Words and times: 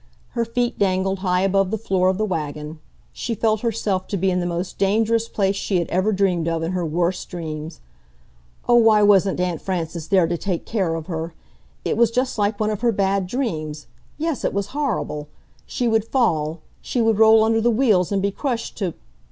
Her 0.29 0.45
feet 0.45 0.79
dangled 0.79 1.19
high 1.19 1.41
above 1.41 1.69
the 1.69 1.77
floor 1.77 2.09
of 2.09 2.17
the 2.17 2.25
wagon. 2.25 2.79
She 3.13 3.35
felt 3.35 3.59
herself 3.61 4.07
to 4.07 4.17
be 4.17 4.31
in 4.31 4.39
the 4.39 4.47
most 4.47 4.79
dangerous 4.79 5.29
place 5.29 5.55
she 5.55 5.77
had 5.77 5.87
ever 5.91 6.11
dreamed 6.11 6.47
of 6.47 6.63
in 6.63 6.71
her 6.71 6.83
worst 6.83 7.29
dreams. 7.29 7.81
Oh, 8.67 8.77
why 8.77 9.03
wasn't 9.03 9.39
Aunt 9.39 9.61
Frances 9.61 10.07
there 10.07 10.25
to 10.25 10.39
take 10.39 10.65
care 10.65 10.95
of 10.95 11.05
her! 11.05 11.35
It 11.85 11.97
was 11.97 12.09
just 12.09 12.39
like 12.39 12.59
one 12.59 12.71
of 12.71 12.81
her 12.81 12.91
bad 12.91 13.27
dreams—yes, 13.27 14.43
it 14.43 14.55
was 14.55 14.67
horrible! 14.73 15.27
She 15.67 15.87
would 15.87 16.05
fall, 16.05 16.61
she 16.81 16.99
would 16.99 17.19
roll 17.19 17.43
under 17.43 17.61
the 17.61 17.69
wheels 17.69 18.11
and 18.11 18.23
be 18.23 18.31
crushed 18.31 18.79
to 18.79 18.95